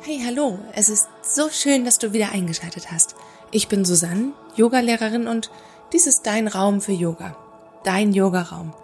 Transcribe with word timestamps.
Hey, 0.00 0.22
hallo, 0.24 0.58
es 0.74 0.88
ist 0.88 1.08
so 1.22 1.50
schön, 1.50 1.84
dass 1.84 1.98
du 1.98 2.12
wieder 2.12 2.32
eingeschaltet 2.32 2.90
hast. 2.90 3.14
Ich 3.50 3.68
bin 3.68 3.84
Susanne, 3.84 4.32
Yogalehrerin 4.56 5.26
und 5.26 5.50
dies 5.92 6.06
ist 6.06 6.26
dein 6.26 6.48
Raum 6.48 6.80
für 6.80 6.92
Yoga, 6.92 7.36
dein 7.84 8.12
Yogaraum. 8.12 8.74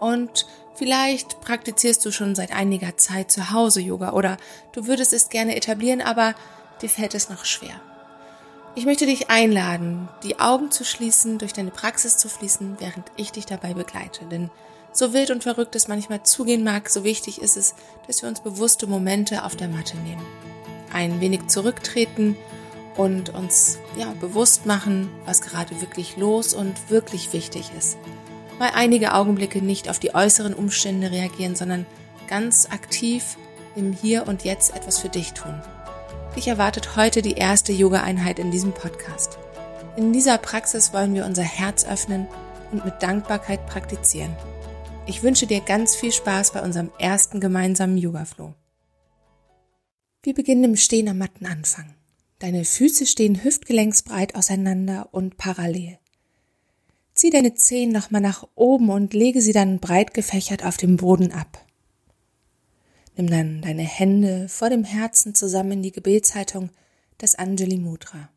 Und 0.00 0.46
vielleicht 0.74 1.40
praktizierst 1.40 2.04
du 2.04 2.10
schon 2.12 2.34
seit 2.34 2.52
einiger 2.52 2.96
Zeit 2.96 3.30
zu 3.30 3.50
Hause 3.52 3.80
Yoga 3.80 4.12
oder 4.12 4.36
du 4.72 4.86
würdest 4.86 5.12
es 5.12 5.28
gerne 5.28 5.56
etablieren, 5.56 6.00
aber 6.00 6.34
dir 6.82 6.88
fällt 6.88 7.14
es 7.14 7.28
noch 7.28 7.44
schwer. 7.44 7.80
Ich 8.76 8.84
möchte 8.84 9.06
dich 9.06 9.30
einladen, 9.30 10.10
die 10.22 10.38
Augen 10.38 10.70
zu 10.70 10.84
schließen, 10.84 11.38
durch 11.38 11.54
deine 11.54 11.70
Praxis 11.70 12.18
zu 12.18 12.28
fließen, 12.28 12.76
während 12.78 13.10
ich 13.16 13.32
dich 13.32 13.46
dabei 13.46 13.72
begleite. 13.72 14.26
Denn 14.26 14.50
so 14.92 15.14
wild 15.14 15.30
und 15.30 15.44
verrückt 15.44 15.74
es 15.74 15.88
manchmal 15.88 16.24
zugehen 16.24 16.62
mag, 16.62 16.90
so 16.90 17.02
wichtig 17.02 17.40
ist 17.40 17.56
es, 17.56 17.74
dass 18.06 18.20
wir 18.20 18.28
uns 18.28 18.40
bewusste 18.40 18.86
Momente 18.86 19.44
auf 19.44 19.56
der 19.56 19.68
Matte 19.68 19.96
nehmen. 19.96 20.20
Ein 20.92 21.22
wenig 21.22 21.46
zurücktreten 21.46 22.36
und 22.98 23.30
uns 23.30 23.78
ja, 23.96 24.12
bewusst 24.20 24.66
machen, 24.66 25.08
was 25.24 25.40
gerade 25.40 25.80
wirklich 25.80 26.18
los 26.18 26.52
und 26.52 26.90
wirklich 26.90 27.32
wichtig 27.32 27.70
ist. 27.78 27.96
Mal 28.58 28.72
einige 28.74 29.14
Augenblicke 29.14 29.62
nicht 29.62 29.88
auf 29.88 30.00
die 30.00 30.14
äußeren 30.14 30.52
Umstände 30.52 31.10
reagieren, 31.10 31.56
sondern 31.56 31.86
ganz 32.28 32.68
aktiv 32.70 33.38
im 33.74 33.94
Hier 33.94 34.28
und 34.28 34.44
Jetzt 34.44 34.76
etwas 34.76 34.98
für 34.98 35.08
dich 35.08 35.32
tun. 35.32 35.62
Dich 36.36 36.48
erwartet 36.48 36.96
heute 36.96 37.22
die 37.22 37.32
erste 37.32 37.72
Yoga-Einheit 37.72 38.38
in 38.38 38.50
diesem 38.50 38.74
Podcast. 38.74 39.38
In 39.96 40.12
dieser 40.12 40.36
Praxis 40.36 40.92
wollen 40.92 41.14
wir 41.14 41.24
unser 41.24 41.42
Herz 41.42 41.86
öffnen 41.86 42.26
und 42.72 42.84
mit 42.84 43.02
Dankbarkeit 43.02 43.66
praktizieren. 43.66 44.36
Ich 45.06 45.22
wünsche 45.22 45.46
dir 45.46 45.60
ganz 45.60 45.96
viel 45.96 46.12
Spaß 46.12 46.52
bei 46.52 46.60
unserem 46.60 46.90
ersten 46.98 47.40
gemeinsamen 47.40 47.96
Yoga-Flow. 47.96 48.52
Wir 50.22 50.34
beginnen 50.34 50.64
im 50.64 50.76
Stehen 50.76 51.08
am 51.08 51.16
Mattenanfang. 51.16 51.94
Deine 52.38 52.66
Füße 52.66 53.06
stehen 53.06 53.42
hüftgelenksbreit 53.42 54.34
auseinander 54.34 55.08
und 55.12 55.38
parallel. 55.38 55.98
Zieh 57.14 57.30
deine 57.30 57.54
Zehen 57.54 57.92
nochmal 57.92 58.20
nach 58.20 58.46
oben 58.54 58.90
und 58.90 59.14
lege 59.14 59.40
sie 59.40 59.54
dann 59.54 59.78
breit 59.80 60.12
gefächert 60.12 60.66
auf 60.66 60.76
dem 60.76 60.98
Boden 60.98 61.32
ab. 61.32 61.65
Nimm 63.16 63.30
dann 63.30 63.62
deine 63.62 63.82
Hände 63.82 64.48
vor 64.48 64.68
dem 64.68 64.84
Herzen 64.84 65.34
zusammen 65.34 65.72
in 65.72 65.82
die 65.82 65.92
Gebetshaltung, 65.92 66.70
das 67.16 67.34
Anjali 67.34 67.78
Mudra. 67.78 68.28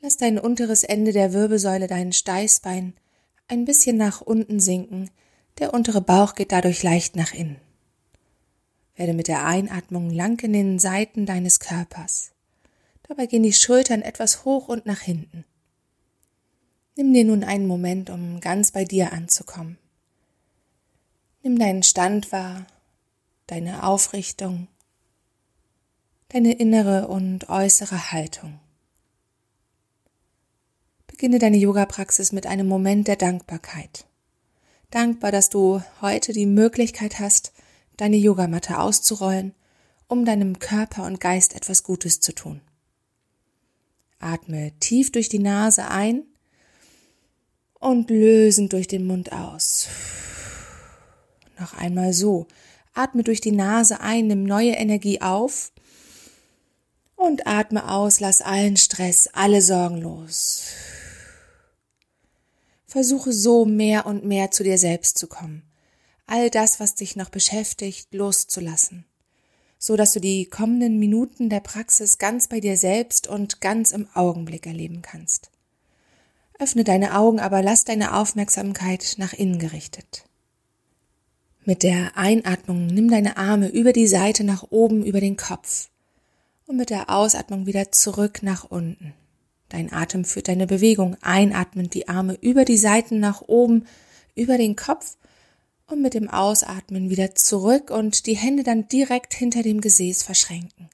Lass 0.00 0.16
dein 0.16 0.38
unteres 0.38 0.84
Ende 0.84 1.12
der 1.12 1.32
Wirbelsäule, 1.32 1.88
dein 1.88 2.12
Steißbein, 2.12 2.94
ein 3.48 3.64
bisschen 3.64 3.96
nach 3.96 4.20
unten 4.20 4.60
sinken, 4.60 5.10
der 5.58 5.74
untere 5.74 6.00
Bauch 6.00 6.34
geht 6.34 6.52
dadurch 6.52 6.82
leicht 6.82 7.16
nach 7.16 7.32
innen. 7.32 7.56
Werde 8.94 9.12
mit 9.12 9.26
der 9.26 9.44
Einatmung 9.44 10.10
lang 10.10 10.40
in 10.44 10.52
den 10.52 10.78
Seiten 10.78 11.26
deines 11.26 11.58
Körpers. 11.58 12.30
Dabei 13.08 13.26
gehen 13.26 13.42
die 13.42 13.52
Schultern 13.52 14.02
etwas 14.02 14.44
hoch 14.44 14.68
und 14.68 14.86
nach 14.86 15.00
hinten. 15.00 15.44
Nimm 16.96 17.12
dir 17.12 17.24
nun 17.24 17.42
einen 17.42 17.66
Moment, 17.66 18.08
um 18.08 18.40
ganz 18.40 18.70
bei 18.70 18.84
dir 18.84 19.12
anzukommen. 19.12 19.78
Nimm 21.42 21.58
deinen 21.58 21.82
Stand 21.82 22.30
wahr, 22.30 22.66
deine 23.46 23.84
Aufrichtung, 23.84 24.68
deine 26.28 26.52
innere 26.52 27.08
und 27.08 27.48
äußere 27.48 28.12
Haltung. 28.12 28.60
Beginne 31.06 31.38
deine 31.38 31.58
Yoga-Praxis 31.58 32.32
mit 32.32 32.46
einem 32.46 32.66
Moment 32.66 33.06
der 33.06 33.16
Dankbarkeit. 33.16 34.06
Dankbar, 34.90 35.32
dass 35.32 35.48
du 35.48 35.82
heute 36.00 36.32
die 36.32 36.46
Möglichkeit 36.46 37.18
hast, 37.20 37.52
deine 37.96 38.16
Yogamatte 38.16 38.78
auszurollen, 38.78 39.54
um 40.08 40.24
deinem 40.24 40.58
Körper 40.58 41.04
und 41.04 41.20
Geist 41.20 41.54
etwas 41.54 41.82
Gutes 41.82 42.20
zu 42.20 42.34
tun. 42.34 42.60
Atme 44.18 44.72
tief 44.80 45.12
durch 45.12 45.28
die 45.28 45.38
Nase 45.38 45.88
ein 45.88 46.24
und 47.78 48.10
lösend 48.10 48.72
durch 48.72 48.88
den 48.88 49.06
Mund 49.06 49.32
aus. 49.32 49.88
Noch 51.58 51.74
einmal 51.74 52.12
so. 52.12 52.46
Atme 52.94 53.24
durch 53.24 53.40
die 53.40 53.52
Nase 53.52 54.00
ein, 54.00 54.28
nimm 54.28 54.44
neue 54.44 54.72
Energie 54.72 55.20
auf 55.20 55.72
und 57.16 57.46
atme 57.46 57.90
aus, 57.90 58.20
lass 58.20 58.40
allen 58.40 58.76
Stress, 58.76 59.28
alle 59.32 59.62
Sorgen 59.62 60.00
los. 60.00 60.62
Versuche 62.86 63.32
so 63.32 63.64
mehr 63.64 64.06
und 64.06 64.24
mehr 64.24 64.52
zu 64.52 64.62
dir 64.62 64.78
selbst 64.78 65.18
zu 65.18 65.26
kommen. 65.26 65.62
All 66.26 66.48
das, 66.48 66.78
was 66.78 66.94
dich 66.94 67.16
noch 67.16 67.28
beschäftigt, 67.28 68.14
loszulassen, 68.14 69.04
so 69.78 69.96
dass 69.96 70.12
du 70.12 70.20
die 70.20 70.46
kommenden 70.46 70.98
Minuten 71.00 71.50
der 71.50 71.60
Praxis 71.60 72.18
ganz 72.18 72.46
bei 72.46 72.60
dir 72.60 72.76
selbst 72.76 73.26
und 73.26 73.60
ganz 73.60 73.90
im 73.90 74.08
Augenblick 74.14 74.66
erleben 74.66 75.02
kannst. 75.02 75.50
Öffne 76.60 76.84
deine 76.84 77.16
Augen, 77.18 77.40
aber 77.40 77.62
lass 77.62 77.84
deine 77.84 78.14
Aufmerksamkeit 78.14 79.16
nach 79.18 79.32
innen 79.32 79.58
gerichtet. 79.58 80.24
Mit 81.66 81.82
der 81.82 82.18
Einatmung 82.18 82.86
nimm 82.88 83.10
deine 83.10 83.38
Arme 83.38 83.68
über 83.68 83.94
die 83.94 84.06
Seite 84.06 84.44
nach 84.44 84.64
oben 84.68 85.02
über 85.02 85.20
den 85.20 85.38
Kopf 85.38 85.88
und 86.66 86.76
mit 86.76 86.90
der 86.90 87.08
Ausatmung 87.08 87.64
wieder 87.64 87.90
zurück 87.90 88.42
nach 88.42 88.64
unten. 88.64 89.14
Dein 89.70 89.90
Atem 89.90 90.26
führt 90.26 90.48
deine 90.48 90.66
Bewegung 90.66 91.16
einatmend 91.22 91.94
die 91.94 92.06
Arme 92.06 92.36
über 92.42 92.66
die 92.66 92.76
Seiten 92.76 93.18
nach 93.18 93.40
oben 93.46 93.86
über 94.34 94.58
den 94.58 94.76
Kopf 94.76 95.16
und 95.86 96.02
mit 96.02 96.12
dem 96.12 96.28
Ausatmen 96.28 97.08
wieder 97.08 97.34
zurück 97.34 97.90
und 97.90 98.26
die 98.26 98.36
Hände 98.36 98.62
dann 98.62 98.86
direkt 98.88 99.32
hinter 99.32 99.62
dem 99.62 99.80
Gesäß 99.80 100.22
verschränken. 100.22 100.90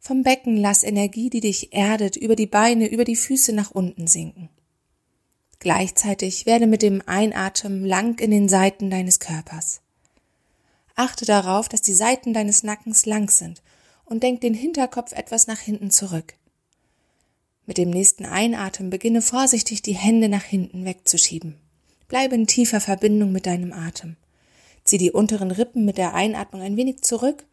Vom 0.00 0.24
Becken 0.24 0.56
lass 0.56 0.82
Energie, 0.82 1.30
die 1.30 1.40
dich 1.40 1.72
erdet, 1.72 2.16
über 2.16 2.34
die 2.34 2.46
Beine, 2.46 2.90
über 2.90 3.04
die 3.04 3.16
Füße 3.16 3.52
nach 3.52 3.70
unten 3.70 4.08
sinken. 4.08 4.48
Gleichzeitig 5.60 6.46
werde 6.46 6.66
mit 6.66 6.80
dem 6.80 7.02
Einatmen 7.04 7.84
lang 7.84 8.18
in 8.18 8.30
den 8.30 8.48
Seiten 8.48 8.90
deines 8.90 9.20
Körpers. 9.20 9.82
Achte 10.94 11.26
darauf, 11.26 11.68
dass 11.68 11.82
die 11.82 11.94
Seiten 11.94 12.32
deines 12.32 12.62
Nackens 12.62 13.04
lang 13.04 13.28
sind 13.28 13.62
und 14.06 14.22
denk 14.22 14.40
den 14.40 14.54
Hinterkopf 14.54 15.12
etwas 15.12 15.46
nach 15.46 15.58
hinten 15.58 15.90
zurück. 15.90 16.34
Mit 17.66 17.76
dem 17.76 17.90
nächsten 17.90 18.24
Einatmen 18.24 18.88
beginne 18.88 19.20
vorsichtig 19.20 19.82
die 19.82 19.94
Hände 19.94 20.30
nach 20.30 20.44
hinten 20.44 20.86
wegzuschieben. 20.86 21.56
Bleibe 22.08 22.36
in 22.36 22.46
tiefer 22.46 22.80
Verbindung 22.80 23.30
mit 23.30 23.44
deinem 23.44 23.74
Atem. 23.74 24.16
Zieh 24.84 24.96
die 24.96 25.12
unteren 25.12 25.50
Rippen 25.50 25.84
mit 25.84 25.98
der 25.98 26.14
Einatmung 26.14 26.62
ein 26.62 26.78
wenig 26.78 27.02
zurück 27.02 27.44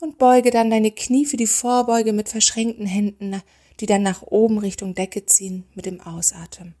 und 0.00 0.18
beuge 0.18 0.50
dann 0.50 0.68
deine 0.68 0.90
Knie 0.90 1.24
für 1.24 1.38
die 1.38 1.46
Vorbeuge 1.46 2.12
mit 2.12 2.28
verschränkten 2.28 2.86
Händen, 2.86 3.40
die 3.80 3.86
dann 3.86 4.02
nach 4.02 4.22
oben 4.22 4.58
Richtung 4.58 4.94
Decke 4.94 5.24
ziehen 5.24 5.64
mit 5.74 5.86
dem 5.86 6.02
Ausatmen. 6.02 6.74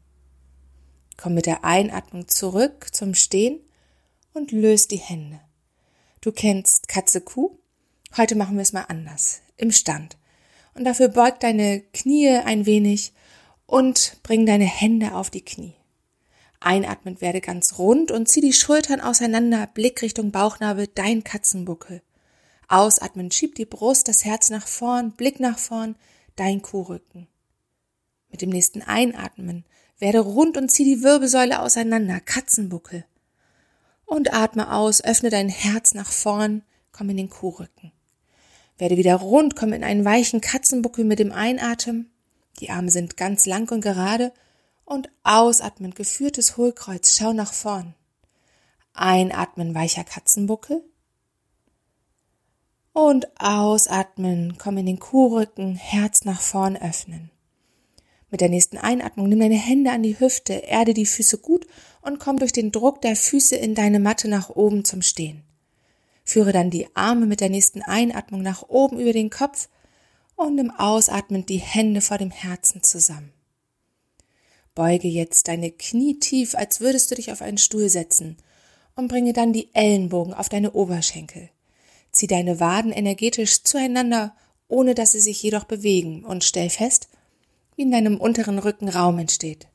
Komm 1.18 1.34
mit 1.34 1.46
der 1.46 1.64
Einatmung 1.64 2.28
zurück 2.28 2.86
zum 2.92 3.12
Stehen 3.12 3.58
und 4.34 4.52
löst 4.52 4.92
die 4.92 4.98
Hände. 4.98 5.40
Du 6.20 6.30
kennst 6.30 6.86
Katze 6.86 7.20
Kuh? 7.20 7.58
Heute 8.16 8.36
machen 8.36 8.54
wir 8.54 8.62
es 8.62 8.72
mal 8.72 8.84
anders. 8.88 9.40
Im 9.56 9.72
Stand. 9.72 10.16
Und 10.74 10.84
dafür 10.84 11.08
beug 11.08 11.40
deine 11.40 11.80
Knie 11.92 12.28
ein 12.28 12.66
wenig 12.66 13.12
und 13.66 14.18
bring 14.22 14.46
deine 14.46 14.64
Hände 14.64 15.16
auf 15.16 15.28
die 15.28 15.44
Knie. 15.44 15.74
Einatmend 16.60 17.20
werde 17.20 17.40
ganz 17.40 17.78
rund 17.78 18.12
und 18.12 18.28
zieh 18.28 18.40
die 18.40 18.52
Schultern 18.52 19.00
auseinander, 19.00 19.66
Blick 19.66 20.02
Richtung 20.02 20.30
Bauchnabel, 20.30 20.86
dein 20.86 21.24
Katzenbuckel. 21.24 22.00
Ausatmen, 22.68 23.32
schieb 23.32 23.56
die 23.56 23.66
Brust, 23.66 24.06
das 24.06 24.24
Herz 24.24 24.50
nach 24.50 24.68
vorn, 24.68 25.10
Blick 25.12 25.40
nach 25.40 25.58
vorn, 25.58 25.96
dein 26.36 26.62
Kuhrücken. 26.62 27.26
Mit 28.30 28.40
dem 28.40 28.50
nächsten 28.50 28.82
Einatmen 28.82 29.64
werde 29.98 30.20
rund 30.20 30.56
und 30.56 30.70
zieh 30.70 30.84
die 30.84 31.02
Wirbelsäule 31.02 31.60
auseinander, 31.60 32.20
Katzenbuckel. 32.20 33.04
Und 34.04 34.32
atme 34.32 34.72
aus, 34.72 35.02
öffne 35.04 35.30
dein 35.30 35.48
Herz 35.48 35.94
nach 35.94 36.10
vorn, 36.10 36.62
komm 36.92 37.10
in 37.10 37.16
den 37.16 37.30
Kuhrücken. 37.30 37.92
Werde 38.78 38.96
wieder 38.96 39.16
rund, 39.16 39.56
komm 39.56 39.72
in 39.72 39.84
einen 39.84 40.04
weichen 40.04 40.40
Katzenbuckel 40.40 41.04
mit 41.04 41.18
dem 41.18 41.32
Einatmen. 41.32 42.10
Die 42.60 42.70
Arme 42.70 42.90
sind 42.90 43.16
ganz 43.16 43.44
lang 43.44 43.70
und 43.70 43.80
gerade. 43.80 44.32
Und 44.84 45.10
ausatmen, 45.24 45.92
geführtes 45.92 46.56
Hohlkreuz, 46.56 47.14
schau 47.14 47.32
nach 47.32 47.52
vorn. 47.52 47.94
Einatmen, 48.94 49.74
weicher 49.74 50.04
Katzenbuckel. 50.04 50.82
Und 52.92 53.28
ausatmen, 53.38 54.56
komm 54.58 54.78
in 54.78 54.86
den 54.86 54.98
Kuhrücken, 54.98 55.76
Herz 55.76 56.24
nach 56.24 56.40
vorn 56.40 56.76
öffnen. 56.76 57.30
Mit 58.30 58.40
der 58.40 58.50
nächsten 58.50 58.76
Einatmung 58.76 59.28
nimm 59.28 59.40
deine 59.40 59.56
Hände 59.56 59.90
an 59.90 60.02
die 60.02 60.18
Hüfte, 60.20 60.52
erde 60.52 60.92
die 60.92 61.06
Füße 61.06 61.38
gut 61.38 61.66
und 62.02 62.18
komm 62.18 62.38
durch 62.38 62.52
den 62.52 62.72
Druck 62.72 63.00
der 63.00 63.16
Füße 63.16 63.56
in 63.56 63.74
deine 63.74 64.00
Matte 64.00 64.28
nach 64.28 64.50
oben 64.50 64.84
zum 64.84 65.02
Stehen. 65.02 65.42
Führe 66.24 66.52
dann 66.52 66.70
die 66.70 66.94
Arme 66.94 67.24
mit 67.24 67.40
der 67.40 67.48
nächsten 67.48 67.80
Einatmung 67.80 68.42
nach 68.42 68.68
oben 68.68 68.98
über 69.00 69.14
den 69.14 69.30
Kopf 69.30 69.68
und 70.36 70.58
im 70.58 70.70
Ausatmen 70.70 71.46
die 71.46 71.58
Hände 71.58 72.02
vor 72.02 72.18
dem 72.18 72.30
Herzen 72.30 72.82
zusammen. 72.82 73.32
Beuge 74.74 75.08
jetzt 75.08 75.48
deine 75.48 75.70
Knie 75.70 76.20
tief, 76.20 76.54
als 76.54 76.80
würdest 76.80 77.10
du 77.10 77.14
dich 77.14 77.32
auf 77.32 77.40
einen 77.42 77.58
Stuhl 77.58 77.88
setzen 77.88 78.36
und 78.94 79.08
bringe 79.08 79.32
dann 79.32 79.52
die 79.52 79.74
Ellenbogen 79.74 80.34
auf 80.34 80.48
deine 80.48 80.72
Oberschenkel. 80.72 81.48
Zieh 82.12 82.26
deine 82.26 82.60
Waden 82.60 82.92
energetisch 82.92 83.64
zueinander, 83.64 84.36
ohne 84.68 84.94
dass 84.94 85.12
sie 85.12 85.20
sich 85.20 85.42
jedoch 85.42 85.64
bewegen 85.64 86.24
und 86.24 86.44
stell 86.44 86.70
fest, 86.70 87.08
wie 87.78 87.82
in 87.82 87.92
deinem 87.92 88.18
unteren 88.18 88.58
Rücken 88.58 88.88
Raum 88.88 89.20
entsteht. 89.20 89.68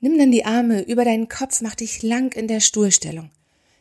Nimm 0.00 0.18
dann 0.18 0.32
die 0.32 0.46
Arme 0.46 0.80
über 0.80 1.04
deinen 1.04 1.28
Kopf, 1.28 1.60
mach 1.60 1.74
dich 1.74 2.02
lang 2.02 2.34
in 2.34 2.48
der 2.48 2.60
Stuhlstellung. 2.60 3.30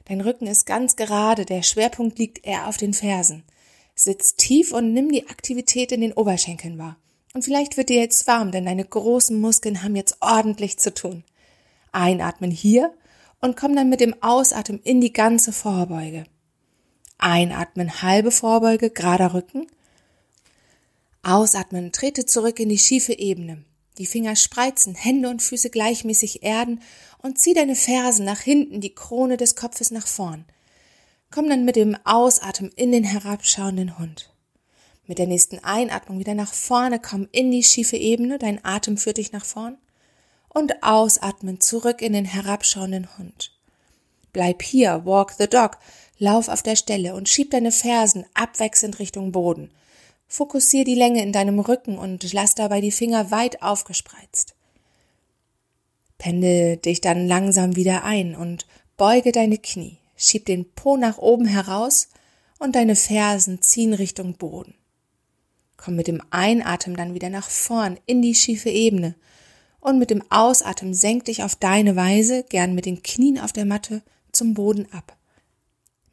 Dein 0.06 0.20
Rücken 0.20 0.48
ist 0.48 0.66
ganz 0.66 0.98
gerade, 0.98 1.46
der 1.46 1.64
Schwerpunkt 1.64 2.20
liegt 2.20 2.46
eher 2.46 2.68
auf 2.68 2.76
den 2.76 2.94
Fersen. 2.94 3.44
Sitz 3.96 4.36
tief 4.36 4.74
und 4.74 4.94
nimm 4.94 5.12
die 5.12 5.30
Aktivität 5.30 5.94
in 5.94 6.02
den 6.02 6.12
Oberschenkeln 6.12 6.78
wahr. 6.78 6.98
Und 7.34 7.46
vielleicht 7.46 7.78
wird 7.78 7.88
dir 7.88 8.02
jetzt 8.02 8.28
warm, 8.28 8.52
denn 8.52 8.66
deine 8.66 8.84
großen 8.84 9.40
Muskeln 9.40 9.82
haben 9.82 9.96
jetzt 9.96 10.18
ordentlich 10.20 10.78
zu 10.78 10.94
tun. 10.94 11.24
Einatmen 11.94 12.52
hier 12.52 12.94
und 13.40 13.56
komm 13.56 13.76
dann 13.76 13.90
mit 13.90 14.02
dem 14.02 14.14
Ausatmen 14.22 14.82
in 14.84 15.00
die 15.00 15.14
ganze 15.14 15.54
Vorbeuge. 15.54 16.26
Einatmen, 17.18 18.02
halbe 18.02 18.32
Vorbeuge, 18.32 18.90
gerader 18.90 19.34
Rücken. 19.34 19.68
Ausatmen, 21.24 21.92
trete 21.92 22.26
zurück 22.26 22.60
in 22.60 22.70
die 22.70 22.80
schiefe 22.80 23.14
Ebene. 23.14 23.64
Die 23.98 24.06
Finger 24.08 24.36
spreizen, 24.36 24.96
Hände 24.96 25.30
und 25.30 25.42
Füße 25.42 25.70
gleichmäßig 25.70 26.44
erden 26.44 26.82
und 27.22 27.38
zieh 27.38 27.54
deine 27.54 27.76
Fersen 27.76 28.26
nach 28.26 28.40
hinten, 28.40 28.82
die 28.82 28.96
Krone 28.96 29.38
des 29.38 29.56
Kopfes 29.56 29.92
nach 29.92 30.08
vorn. 30.08 30.46
Komm 31.30 31.48
dann 31.50 31.66
mit 31.66 31.76
dem 31.76 31.96
Ausatmen 32.04 32.72
in 32.76 32.92
den 32.92 33.04
herabschauenden 33.04 34.00
Hund. 34.00 34.34
Mit 35.06 35.20
der 35.20 35.28
nächsten 35.28 35.60
Einatmung 35.60 36.20
wieder 36.20 36.34
nach 36.34 36.54
vorne, 36.54 37.00
komm 37.00 37.28
in 37.32 37.52
die 37.52 37.64
schiefe 37.64 37.98
Ebene, 37.98 38.40
dein 38.40 38.64
Atem 38.66 38.98
führt 38.98 39.18
dich 39.18 39.32
nach 39.32 39.46
vorn. 39.46 39.78
Und 40.50 40.84
ausatmen 40.84 41.62
zurück 41.62 42.02
in 42.02 42.14
den 42.14 42.26
herabschauenden 42.26 43.18
Hund. 43.18 43.52
Bleib 44.34 44.62
hier, 44.64 45.06
walk 45.06 45.34
the 45.38 45.48
dog, 45.48 45.78
lauf 46.18 46.48
auf 46.48 46.64
der 46.64 46.76
Stelle 46.76 47.14
und 47.14 47.30
schieb 47.30 47.52
deine 47.52 47.72
Fersen 47.72 48.26
abwechselnd 48.34 49.00
Richtung 49.00 49.32
Boden. 49.32 49.72
Fokussier 50.32 50.86
die 50.86 50.96
Länge 50.96 51.22
in 51.22 51.34
deinem 51.34 51.60
Rücken 51.60 51.98
und 51.98 52.32
lass 52.32 52.56
dabei 52.56 52.80
die 52.80 52.94
Finger 52.94 53.32
weit 53.32 53.62
aufgespreizt. 53.62 54.56
Pendel 56.18 56.78
dich 56.78 57.02
dann 57.02 57.28
langsam 57.28 57.76
wieder 57.76 58.06
ein 58.06 58.34
und 58.34 58.66
beuge 58.96 59.34
deine 59.34 59.58
Knie. 59.58 59.98
Schieb 60.16 60.46
den 60.46 60.72
Po 60.72 60.96
nach 60.96 61.18
oben 61.18 61.48
heraus 61.48 62.08
und 62.60 62.78
deine 62.78 62.96
Fersen 62.96 63.62
ziehen 63.62 63.94
Richtung 63.94 64.36
Boden. 64.36 64.74
Komm 65.76 65.98
mit 65.98 66.08
dem 66.08 66.24
Einatmen 66.30 66.96
dann 66.96 67.14
wieder 67.14 67.30
nach 67.30 67.50
vorn 67.50 68.00
in 68.06 68.22
die 68.22 68.34
schiefe 68.34 68.70
Ebene 68.70 69.16
und 69.82 70.00
mit 70.00 70.12
dem 70.12 70.24
Ausatmen 70.32 70.94
senk 70.94 71.26
dich 71.26 71.44
auf 71.44 71.56
deine 71.56 71.98
Weise, 71.98 72.46
gern 72.48 72.74
mit 72.74 72.86
den 72.86 73.04
Knien 73.04 73.38
auf 73.38 73.52
der 73.52 73.66
Matte, 73.66 74.02
zum 74.32 74.54
Boden 74.54 74.88
ab. 74.94 75.18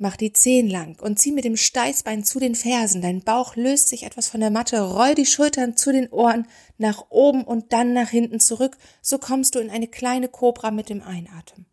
Mach 0.00 0.16
die 0.16 0.32
Zehen 0.32 0.70
lang 0.70 0.96
und 1.00 1.18
zieh 1.18 1.32
mit 1.32 1.44
dem 1.44 1.56
Steißbein 1.56 2.24
zu 2.24 2.38
den 2.38 2.54
Fersen. 2.54 3.02
Dein 3.02 3.22
Bauch 3.22 3.56
löst 3.56 3.88
sich 3.88 4.04
etwas 4.04 4.28
von 4.28 4.40
der 4.40 4.50
Matte. 4.50 4.80
Roll 4.80 5.16
die 5.16 5.26
Schultern 5.26 5.76
zu 5.76 5.92
den 5.92 6.08
Ohren 6.10 6.46
nach 6.78 7.06
oben 7.10 7.42
und 7.42 7.72
dann 7.72 7.94
nach 7.94 8.08
hinten 8.08 8.38
zurück. 8.38 8.78
So 9.02 9.18
kommst 9.18 9.56
du 9.56 9.58
in 9.58 9.70
eine 9.70 9.88
kleine 9.88 10.28
Kobra 10.28 10.70
mit 10.70 10.88
dem 10.88 11.02
Einatmen 11.02 11.66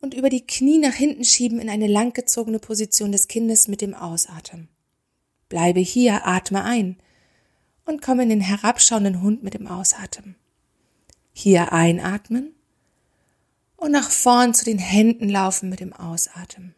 und 0.00 0.14
über 0.14 0.28
die 0.28 0.46
Knie 0.46 0.78
nach 0.78 0.94
hinten 0.94 1.24
schieben 1.24 1.60
in 1.60 1.70
eine 1.70 1.86
langgezogene 1.86 2.58
Position 2.58 3.12
des 3.12 3.28
Kindes 3.28 3.68
mit 3.68 3.80
dem 3.80 3.94
Ausatmen. 3.94 4.68
Bleibe 5.48 5.80
hier, 5.80 6.26
atme 6.26 6.64
ein 6.64 6.98
und 7.84 8.02
komm 8.02 8.20
in 8.20 8.28
den 8.28 8.40
herabschauenden 8.40 9.22
Hund 9.22 9.42
mit 9.42 9.54
dem 9.54 9.66
Ausatmen. 9.66 10.36
Hier 11.32 11.72
einatmen 11.72 12.54
und 13.76 13.92
nach 13.92 14.10
vorn 14.10 14.54
zu 14.54 14.64
den 14.64 14.78
Händen 14.78 15.28
laufen 15.28 15.68
mit 15.68 15.80
dem 15.80 15.92
Ausatmen. 15.92 16.74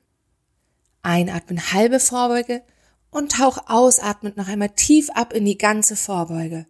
Einatmen 1.03 1.73
halbe 1.73 2.01
Vorbeuge 2.01 2.63
und 3.11 3.33
tauch 3.33 3.69
ausatmend 3.69 4.37
noch 4.37 4.49
einmal 4.49 4.71
tief 4.71 5.11
ab 5.11 5.33
in 5.33 5.45
die 5.45 5.59
ganze 5.59 5.97
Vorbeuge. 5.97 6.67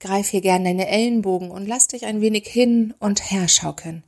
Greif 0.00 0.28
hier 0.28 0.40
gern 0.40 0.64
deine 0.64 0.88
Ellenbogen 0.88 1.50
und 1.50 1.66
lass 1.66 1.86
dich 1.88 2.06
ein 2.06 2.20
wenig 2.20 2.46
hin 2.46 2.94
und 2.98 3.30
her 3.30 3.48
schaukeln 3.48 4.02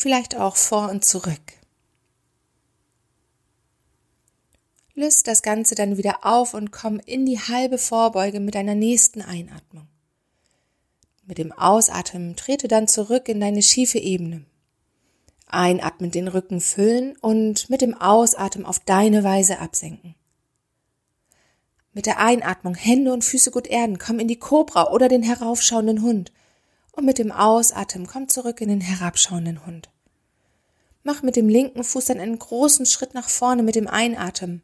vielleicht 0.00 0.34
auch 0.34 0.56
vor 0.56 0.90
und 0.90 1.04
zurück. 1.04 1.40
Löst 4.94 5.28
das 5.28 5.42
Ganze 5.42 5.74
dann 5.74 5.96
wieder 5.96 6.24
auf 6.26 6.54
und 6.54 6.72
komm 6.72 7.00
in 7.00 7.26
die 7.26 7.38
halbe 7.38 7.78
Vorbeuge 7.78 8.40
mit 8.40 8.54
deiner 8.54 8.74
nächsten 8.74 9.22
Einatmung. 9.22 9.86
Mit 11.24 11.38
dem 11.38 11.52
Ausatmen 11.52 12.34
trete 12.34 12.66
dann 12.66 12.88
zurück 12.88 13.28
in 13.28 13.40
deine 13.40 13.62
schiefe 13.62 13.98
Ebene. 13.98 14.44
Einatmen 15.50 16.10
den 16.10 16.28
Rücken 16.28 16.60
füllen 16.60 17.16
und 17.18 17.68
mit 17.68 17.80
dem 17.80 17.94
Ausatmen 18.00 18.64
auf 18.64 18.78
deine 18.78 19.24
Weise 19.24 19.58
absenken. 19.58 20.14
Mit 21.92 22.06
der 22.06 22.18
Einatmung 22.18 22.74
Hände 22.74 23.12
und 23.12 23.24
Füße 23.24 23.50
gut 23.50 23.66
erden, 23.66 23.98
komm 23.98 24.20
in 24.20 24.28
die 24.28 24.38
Kobra 24.38 24.90
oder 24.90 25.08
den 25.08 25.22
heraufschauenden 25.22 26.02
Hund 26.02 26.32
und 26.92 27.04
mit 27.04 27.18
dem 27.18 27.32
Ausatmen 27.32 28.06
komm 28.06 28.28
zurück 28.28 28.60
in 28.60 28.68
den 28.68 28.80
herabschauenden 28.80 29.66
Hund. 29.66 29.90
Mach 31.02 31.22
mit 31.22 31.36
dem 31.36 31.48
linken 31.48 31.82
Fuß 31.82 32.06
dann 32.06 32.20
einen 32.20 32.38
großen 32.38 32.86
Schritt 32.86 33.14
nach 33.14 33.28
vorne 33.28 33.62
mit 33.62 33.74
dem 33.74 33.88
Einatmen. 33.88 34.62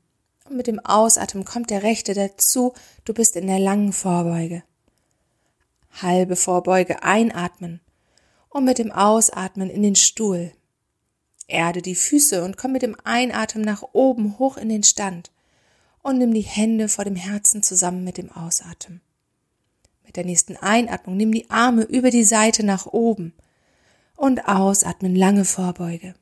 Und 0.49 0.57
mit 0.57 0.67
dem 0.67 0.79
Ausatmen 0.79 1.45
kommt 1.45 1.71
der 1.71 1.83
rechte 1.83 2.15
dazu, 2.15 2.75
du 3.05 3.15
bist 3.15 3.37
in 3.37 3.47
der 3.47 3.59
langen 3.59 3.93
Vorbeuge. 3.93 4.63
Halbe 6.01 6.37
Vorbeuge 6.37 7.03
einatmen 7.03 7.81
und 8.51 8.65
mit 8.65 8.79
dem 8.79 8.93
Ausatmen 8.93 9.71
in 9.71 9.83
den 9.83 9.97
Stuhl. 9.97 10.53
Erde 11.49 11.83
die 11.83 11.95
Füße 11.95 12.45
und 12.45 12.57
komm 12.57 12.73
mit 12.73 12.83
dem 12.83 12.97
Einatmen 13.05 13.65
nach 13.65 13.83
oben 13.93 14.39
hoch 14.39 14.57
in 14.57 14.69
den 14.69 14.83
Stand 14.83 15.31
und 16.03 16.19
nimm 16.19 16.33
die 16.35 16.41
Hände 16.41 16.89
vor 16.89 17.05
dem 17.05 17.17
Herzen 17.17 17.63
zusammen 17.63 18.05
mit 18.05 18.19
dem 18.19 18.31
Ausatmen. 18.33 19.01
Mit 20.05 20.17
der 20.17 20.25
nächsten 20.25 20.57
Einatmung 20.57 21.17
nimm 21.17 21.33
die 21.33 21.51
Arme 21.51 21.83
über 21.83 22.11
die 22.11 22.25
Seite 22.25 22.65
nach 22.65 22.87
oben 22.87 23.33
und 24.17 24.49
ausatmen 24.49 25.15
lange 25.15 25.45
Vorbeuge. 25.45 26.15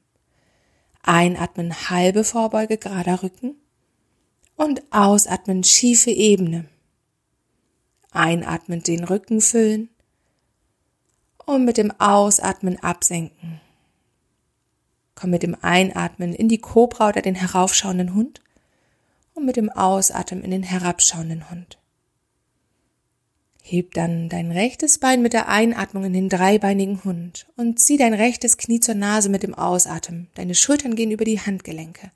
Einatmen 1.02 1.90
halbe 1.90 2.24
Vorbeuge, 2.24 2.78
gerader 2.78 3.22
Rücken 3.22 3.56
und 4.56 4.82
ausatmen 4.90 5.64
schiefe 5.64 6.10
Ebene. 6.10 6.66
Einatmen 8.10 8.82
den 8.82 9.04
Rücken 9.04 9.40
füllen 9.40 9.90
und 11.44 11.64
mit 11.64 11.76
dem 11.76 11.92
Ausatmen 12.00 12.82
absenken. 12.82 13.60
Komm 15.14 15.30
mit 15.30 15.42
dem 15.42 15.56
Einatmen 15.60 16.34
in 16.34 16.48
die 16.48 16.58
Kobra 16.58 17.08
oder 17.08 17.22
den 17.22 17.34
heraufschauenden 17.34 18.14
Hund 18.14 18.40
und 19.34 19.44
mit 19.46 19.56
dem 19.56 19.70
Ausatmen 19.70 20.42
in 20.42 20.50
den 20.50 20.62
herabschauenden 20.62 21.50
Hund. 21.50 21.78
Heb 23.62 23.94
dann 23.94 24.28
dein 24.28 24.52
rechtes 24.52 24.98
Bein 24.98 25.22
mit 25.22 25.32
der 25.32 25.48
Einatmung 25.48 26.04
in 26.04 26.12
den 26.12 26.28
dreibeinigen 26.28 27.02
Hund 27.02 27.46
und 27.56 27.80
zieh 27.80 27.96
dein 27.96 28.12
rechtes 28.12 28.58
Knie 28.58 28.80
zur 28.80 28.94
Nase 28.94 29.30
mit 29.30 29.42
dem 29.42 29.54
Ausatmen. 29.54 30.28
Deine 30.34 30.54
Schultern 30.54 30.94
gehen 30.96 31.10
über 31.10 31.24
die 31.24 31.40
Handgelenke. 31.40 32.10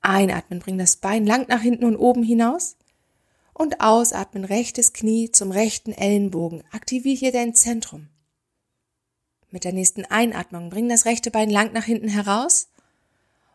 Einatmen, 0.00 0.60
bring 0.60 0.78
das 0.78 0.96
Bein 0.96 1.26
lang 1.26 1.46
nach 1.48 1.60
hinten 1.60 1.84
und 1.84 1.96
oben 1.96 2.22
hinaus. 2.22 2.76
Und 3.52 3.80
ausatmen, 3.80 4.44
rechtes 4.44 4.92
Knie 4.92 5.32
zum 5.32 5.50
rechten 5.50 5.92
Ellenbogen. 5.92 6.62
Aktiviere 6.70 7.18
hier 7.18 7.32
dein 7.32 7.54
Zentrum. 7.54 8.06
Mit 9.56 9.64
der 9.64 9.72
nächsten 9.72 10.04
Einatmung 10.04 10.68
bring 10.68 10.86
das 10.86 11.06
rechte 11.06 11.30
Bein 11.30 11.48
lang 11.48 11.72
nach 11.72 11.84
hinten 11.84 12.08
heraus. 12.08 12.68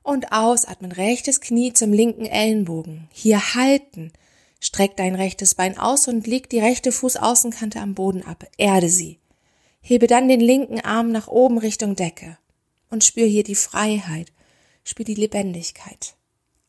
Und 0.01 0.31
ausatmen, 0.31 0.91
rechtes 0.91 1.41
Knie 1.41 1.74
zum 1.74 1.93
linken 1.93 2.25
Ellenbogen. 2.25 3.08
Hier 3.13 3.53
halten 3.53 4.12
Streck 4.60 4.98
dein 4.98 5.13
rechtes 5.13 5.53
Bein 5.53 5.77
aus 5.77 6.08
und 6.08 6.25
leg 6.25 6.50
die 6.50 6.58
rechte 6.58 6.91
Fußaußenkante 6.91 7.79
am 7.79 7.93
Boden 7.93 8.25
ab. 8.25 8.48
Erde 8.58 8.89
sie. 8.89 9.20
Hebe 9.79 10.08
dann 10.08 10.27
den 10.27 10.39
linken 10.39 10.79
Arm 10.79 11.12
nach 11.12 11.27
oben 11.27 11.60
Richtung 11.60 11.96
Decke 11.96 12.39
und 12.89 13.03
spür 13.03 13.27
hier 13.27 13.43
die 13.43 13.53
Freiheit, 13.53 14.34
spür 14.84 15.05
die 15.05 15.13
Lebendigkeit. 15.13 16.15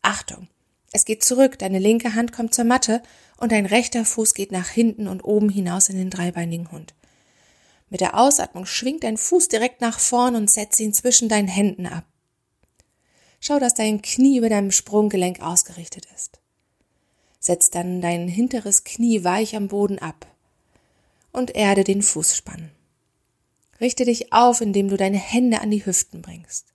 Achtung, 0.02 0.48
es 0.92 1.06
geht 1.06 1.24
zurück, 1.24 1.58
deine 1.58 1.78
linke 1.78 2.14
Hand 2.14 2.32
kommt 2.32 2.52
zur 2.52 2.66
Matte 2.66 3.02
und 3.38 3.50
dein 3.50 3.64
rechter 3.64 4.04
Fuß 4.04 4.34
geht 4.34 4.52
nach 4.52 4.68
hinten 4.68 5.08
und 5.08 5.24
oben 5.24 5.48
hinaus 5.48 5.88
in 5.88 5.96
den 5.96 6.10
dreibeinigen 6.10 6.70
Hund. 6.70 6.92
Mit 7.92 8.00
der 8.00 8.18
Ausatmung 8.18 8.64
schwingt 8.64 9.04
dein 9.04 9.18
Fuß 9.18 9.49
direkt 9.49 9.82
nach 9.82 10.00
vorn 10.00 10.34
und 10.34 10.50
setz 10.50 10.80
ihn 10.80 10.94
zwischen 10.94 11.28
deinen 11.28 11.46
Händen 11.46 11.84
ab. 11.84 12.06
Schau, 13.38 13.58
dass 13.58 13.75
dein 13.75 14.00
Knie 14.00 14.38
über 14.38 14.49
deinem 14.49 14.70
Sprunggelenk 14.70 15.42
ausgerichtet 15.42 16.06
ist. 16.16 16.40
Setz 17.38 17.68
dann 17.68 18.00
dein 18.00 18.28
hinteres 18.28 18.84
Knie 18.84 19.25
weich 19.25 19.54
am 19.56 19.68
Boden 19.68 19.99
ab 19.99 20.26
und 21.32 21.54
erde 21.54 21.84
den 21.84 22.00
Fußspann. 22.00 22.70
Richte 23.78 24.06
dich 24.06 24.32
auf, 24.32 24.62
indem 24.62 24.88
du 24.88 24.96
deine 24.96 25.18
Hände 25.18 25.61
an 25.61 25.70
die 25.70 25.84
Hüften 25.84 26.22
bringst. 26.22 26.68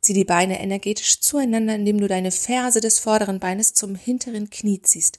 Zieh 0.00 0.14
die 0.14 0.24
Beine 0.24 0.60
energetisch 0.60 1.18
zueinander, 1.18 1.74
indem 1.74 1.98
du 1.98 2.06
deine 2.06 2.30
Ferse 2.30 2.80
des 2.80 3.00
vorderen 3.00 3.40
Beines 3.40 3.74
zum 3.74 3.96
hinteren 3.96 4.48
Knie 4.48 4.80
ziehst. 4.80 5.18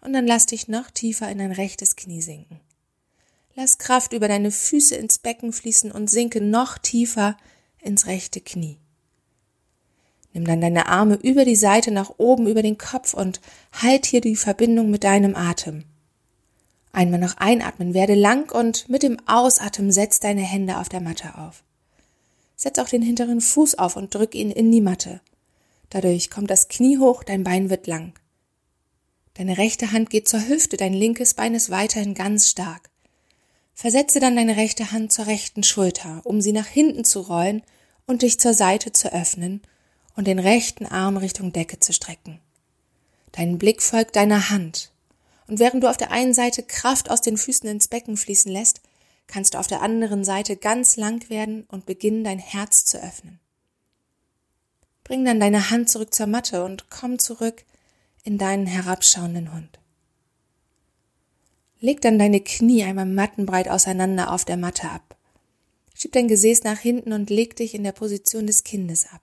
Und 0.00 0.12
dann 0.12 0.28
lass 0.28 0.46
dich 0.46 0.68
noch 0.68 0.92
tiefer 0.92 1.28
in 1.28 1.38
dein 1.38 1.50
rechtes 1.50 1.96
Knie 1.96 2.22
sinken. 2.22 2.60
Lass 3.54 3.78
Kraft 3.78 4.12
über 4.12 4.28
deine 4.28 4.50
Füße 4.50 4.94
ins 4.94 5.18
Becken 5.18 5.52
fließen 5.52 5.90
und 5.90 6.08
sinke 6.08 6.40
noch 6.40 6.78
tiefer 6.78 7.36
ins 7.80 8.06
rechte 8.06 8.40
Knie. 8.40 8.78
Nimm 10.32 10.44
dann 10.44 10.60
deine 10.60 10.86
Arme 10.86 11.16
über 11.16 11.44
die 11.44 11.56
Seite 11.56 11.90
nach 11.90 12.12
oben 12.18 12.46
über 12.46 12.62
den 12.62 12.78
Kopf 12.78 13.14
und 13.14 13.40
halt 13.72 14.06
hier 14.06 14.20
die 14.20 14.36
Verbindung 14.36 14.90
mit 14.90 15.02
deinem 15.02 15.34
Atem. 15.34 15.84
Einmal 16.92 17.20
noch 17.20 17.36
einatmen, 17.36 17.94
werde 17.94 18.14
lang 18.14 18.50
und 18.52 18.88
mit 18.88 19.02
dem 19.02 19.16
Ausatmen 19.26 19.92
setz 19.92 20.20
deine 20.20 20.42
Hände 20.42 20.78
auf 20.78 20.88
der 20.88 21.00
Matte 21.00 21.38
auf. 21.38 21.62
Setz 22.56 22.78
auch 22.78 22.88
den 22.88 23.02
hinteren 23.02 23.40
Fuß 23.40 23.76
auf 23.76 23.96
und 23.96 24.14
drück 24.14 24.34
ihn 24.34 24.50
in 24.50 24.70
die 24.70 24.80
Matte. 24.80 25.20
Dadurch 25.88 26.30
kommt 26.30 26.50
das 26.50 26.68
Knie 26.68 26.98
hoch, 26.98 27.24
dein 27.24 27.42
Bein 27.42 27.70
wird 27.70 27.86
lang. 27.86 28.12
Deine 29.34 29.58
rechte 29.58 29.92
Hand 29.92 30.10
geht 30.10 30.28
zur 30.28 30.46
Hüfte, 30.46 30.76
dein 30.76 30.92
linkes 30.92 31.34
Bein 31.34 31.54
ist 31.54 31.70
weiterhin 31.70 32.14
ganz 32.14 32.50
stark. 32.50 32.89
Versetze 33.80 34.20
dann 34.20 34.36
deine 34.36 34.58
rechte 34.58 34.92
Hand 34.92 35.10
zur 35.10 35.26
rechten 35.26 35.62
Schulter, 35.62 36.20
um 36.24 36.42
sie 36.42 36.52
nach 36.52 36.66
hinten 36.66 37.02
zu 37.02 37.20
rollen 37.20 37.62
und 38.06 38.20
dich 38.20 38.38
zur 38.38 38.52
Seite 38.52 38.92
zu 38.92 39.10
öffnen 39.10 39.62
und 40.14 40.26
den 40.26 40.38
rechten 40.38 40.84
Arm 40.84 41.16
Richtung 41.16 41.50
Decke 41.54 41.78
zu 41.78 41.94
strecken. 41.94 42.40
Dein 43.32 43.56
Blick 43.56 43.80
folgt 43.80 44.16
deiner 44.16 44.50
Hand. 44.50 44.92
Und 45.46 45.60
während 45.60 45.82
du 45.82 45.88
auf 45.88 45.96
der 45.96 46.10
einen 46.10 46.34
Seite 46.34 46.62
Kraft 46.62 47.10
aus 47.10 47.22
den 47.22 47.38
Füßen 47.38 47.70
ins 47.70 47.88
Becken 47.88 48.18
fließen 48.18 48.52
lässt, 48.52 48.82
kannst 49.26 49.54
du 49.54 49.58
auf 49.58 49.66
der 49.66 49.80
anderen 49.80 50.24
Seite 50.24 50.58
ganz 50.58 50.98
lang 50.98 51.30
werden 51.30 51.64
und 51.68 51.86
beginnen 51.86 52.22
dein 52.22 52.38
Herz 52.38 52.84
zu 52.84 53.02
öffnen. 53.02 53.40
Bring 55.04 55.24
dann 55.24 55.40
deine 55.40 55.70
Hand 55.70 55.88
zurück 55.88 56.12
zur 56.12 56.26
Matte 56.26 56.66
und 56.66 56.90
komm 56.90 57.18
zurück 57.18 57.64
in 58.24 58.36
deinen 58.36 58.66
herabschauenden 58.66 59.54
Hund. 59.54 59.79
Leg 61.80 62.02
dann 62.02 62.18
deine 62.18 62.40
Knie 62.40 62.84
einmal 62.84 63.06
mattenbreit 63.06 63.68
auseinander 63.68 64.32
auf 64.32 64.44
der 64.44 64.58
Matte 64.58 64.90
ab. 64.90 65.16
Schieb 65.94 66.12
dein 66.12 66.28
Gesäß 66.28 66.62
nach 66.62 66.78
hinten 66.78 67.12
und 67.12 67.30
leg 67.30 67.56
dich 67.56 67.74
in 67.74 67.84
der 67.84 67.92
Position 67.92 68.46
des 68.46 68.64
Kindes 68.64 69.06
ab. 69.06 69.22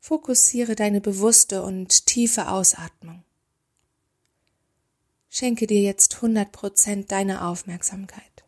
Fokussiere 0.00 0.74
deine 0.74 1.00
bewusste 1.00 1.62
und 1.62 2.06
tiefe 2.06 2.48
Ausatmung. 2.48 3.24
Schenke 5.28 5.66
dir 5.66 5.80
jetzt 5.80 6.16
100% 6.16 7.06
deiner 7.06 7.48
Aufmerksamkeit, 7.48 8.44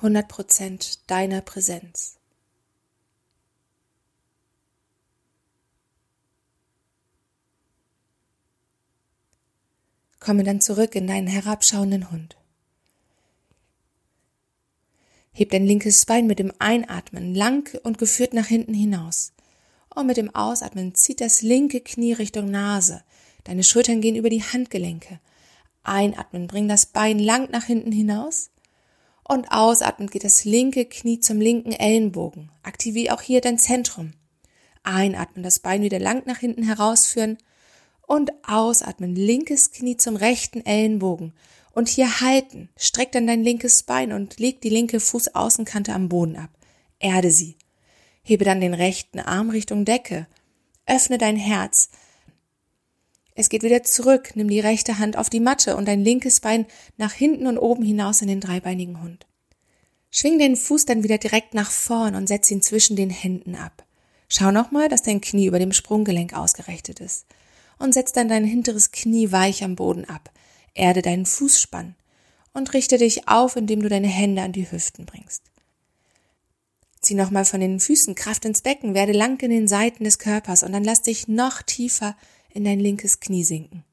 100% 0.00 0.98
deiner 1.06 1.40
Präsenz. 1.40 2.19
Komme 10.20 10.44
dann 10.44 10.60
zurück 10.60 10.94
in 10.94 11.06
deinen 11.06 11.26
herabschauenden 11.26 12.10
Hund. 12.10 12.36
Heb 15.32 15.50
dein 15.50 15.66
linkes 15.66 16.04
Bein 16.06 16.26
mit 16.26 16.38
dem 16.38 16.52
Einatmen 16.58 17.34
lang 17.34 17.70
und 17.82 17.98
geführt 17.98 18.34
nach 18.34 18.46
hinten 18.46 18.74
hinaus. 18.74 19.32
Und 19.94 20.06
mit 20.06 20.18
dem 20.18 20.34
Ausatmen 20.34 20.94
zieht 20.94 21.20
das 21.20 21.42
linke 21.42 21.80
Knie 21.80 22.12
Richtung 22.12 22.50
Nase. 22.50 23.02
Deine 23.44 23.64
Schultern 23.64 24.00
gehen 24.00 24.16
über 24.16 24.30
die 24.30 24.42
Handgelenke. 24.42 25.18
Einatmen, 25.82 26.46
bring 26.46 26.68
das 26.68 26.86
Bein 26.86 27.18
lang 27.18 27.50
nach 27.50 27.64
hinten 27.64 27.90
hinaus. 27.90 28.50
Und 29.24 29.50
ausatmen 29.50 30.10
geht 30.10 30.24
das 30.24 30.44
linke 30.44 30.84
Knie 30.84 31.20
zum 31.20 31.40
linken 31.40 31.72
Ellenbogen. 31.72 32.50
Aktiviere 32.62 33.14
auch 33.14 33.22
hier 33.22 33.40
dein 33.40 33.58
Zentrum. 33.58 34.12
Einatmen, 34.82 35.42
das 35.42 35.60
Bein 35.60 35.82
wieder 35.82 35.98
lang 35.98 36.22
nach 36.26 36.38
hinten 36.38 36.64
herausführen. 36.64 37.38
Und 38.10 38.32
ausatmen, 38.44 39.14
linkes 39.14 39.70
Knie 39.70 39.96
zum 39.96 40.16
rechten 40.16 40.66
Ellenbogen. 40.66 41.32
Und 41.70 41.88
hier 41.88 42.20
halten. 42.20 42.68
Streck 42.76 43.12
dann 43.12 43.28
dein 43.28 43.44
linkes 43.44 43.84
Bein 43.84 44.10
und 44.10 44.40
leg 44.40 44.60
die 44.62 44.68
linke 44.68 44.98
Fußaußenkante 44.98 45.92
am 45.92 46.08
Boden 46.08 46.34
ab. 46.34 46.50
Erde 46.98 47.30
sie. 47.30 47.54
Hebe 48.24 48.44
dann 48.44 48.60
den 48.60 48.74
rechten 48.74 49.20
Arm 49.20 49.50
Richtung 49.50 49.84
Decke. 49.84 50.26
Öffne 50.86 51.18
dein 51.18 51.36
Herz. 51.36 51.90
Es 53.36 53.48
geht 53.48 53.62
wieder 53.62 53.84
zurück. 53.84 54.32
Nimm 54.34 54.48
die 54.48 54.58
rechte 54.58 54.98
Hand 54.98 55.16
auf 55.16 55.30
die 55.30 55.38
Matte 55.38 55.76
und 55.76 55.86
dein 55.86 56.02
linkes 56.02 56.40
Bein 56.40 56.66
nach 56.96 57.12
hinten 57.12 57.46
und 57.46 57.58
oben 57.58 57.84
hinaus 57.84 58.22
in 58.22 58.26
den 58.26 58.40
dreibeinigen 58.40 59.00
Hund. 59.00 59.28
Schwing 60.10 60.40
den 60.40 60.56
Fuß 60.56 60.84
dann 60.84 61.04
wieder 61.04 61.18
direkt 61.18 61.54
nach 61.54 61.70
vorn 61.70 62.16
und 62.16 62.26
setz 62.26 62.50
ihn 62.50 62.60
zwischen 62.60 62.96
den 62.96 63.10
Händen 63.10 63.54
ab. 63.54 63.86
Schau 64.28 64.50
nochmal, 64.50 64.88
dass 64.88 65.02
dein 65.02 65.20
Knie 65.20 65.46
über 65.46 65.60
dem 65.60 65.72
Sprunggelenk 65.72 66.34
ausgerichtet 66.34 66.98
ist. 66.98 67.26
Und 67.80 67.92
setz 67.94 68.12
dann 68.12 68.28
dein 68.28 68.44
hinteres 68.44 68.92
Knie 68.92 69.32
weich 69.32 69.64
am 69.64 69.74
Boden 69.74 70.04
ab. 70.04 70.30
Erde 70.74 71.02
deinen 71.02 71.26
Fußspann. 71.26 71.96
Und 72.52 72.72
richte 72.74 72.98
dich 72.98 73.26
auf, 73.26 73.56
indem 73.56 73.82
du 73.82 73.88
deine 73.88 74.06
Hände 74.06 74.42
an 74.42 74.52
die 74.52 74.70
Hüften 74.70 75.06
bringst. 75.06 75.42
Zieh 77.00 77.14
nochmal 77.14 77.44
von 77.44 77.60
den 77.60 77.80
Füßen 77.80 78.14
Kraft 78.14 78.44
ins 78.44 78.62
Becken, 78.62 78.94
werde 78.94 79.12
lang 79.12 79.40
in 79.40 79.50
den 79.50 79.66
Seiten 79.66 80.04
des 80.04 80.18
Körpers 80.18 80.62
und 80.62 80.72
dann 80.72 80.84
lass 80.84 81.02
dich 81.02 81.26
noch 81.26 81.62
tiefer 81.62 82.16
in 82.52 82.64
dein 82.64 82.78
linkes 82.78 83.20
Knie 83.20 83.44
sinken. 83.44 83.84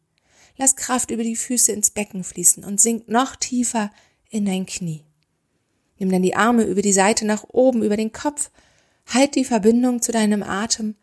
Lass 0.57 0.75
Kraft 0.75 1.11
über 1.11 1.23
die 1.23 1.35
Füße 1.35 1.71
ins 1.71 1.91
Becken 1.91 2.23
fließen 2.23 2.63
und 2.63 2.81
sink 2.81 3.07
noch 3.07 3.35
tiefer 3.35 3.91
in 4.29 4.45
dein 4.45 4.65
Knie. 4.65 5.03
Nimm 5.99 6.11
dann 6.11 6.21
die 6.21 6.35
Arme 6.35 6.63
über 6.63 6.81
die 6.81 6.93
Seite 6.93 7.25
nach 7.25 7.45
oben, 7.47 7.83
über 7.83 7.97
den 7.97 8.11
Kopf. 8.11 8.51
Halt 9.07 9.35
die 9.35 9.45
Verbindung 9.45 10.01
zu 10.01 10.11
deinem 10.11 10.43
Atem. 10.43 10.95